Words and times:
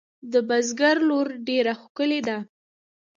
د 0.31 0.33
بزگر 0.49 0.95
لور 1.09 1.27
ډېره 1.47 1.73
ښکلې 1.81 2.19
ده. 2.27 2.37